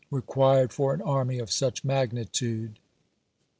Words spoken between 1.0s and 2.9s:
army of such magnitude.